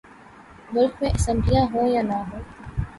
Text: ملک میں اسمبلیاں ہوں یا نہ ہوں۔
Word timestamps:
ملک 0.73 0.93
میں 1.01 1.11
اسمبلیاں 1.15 1.65
ہوں 1.73 1.87
یا 1.87 2.01
نہ 2.01 2.17
ہوں۔ 2.29 2.41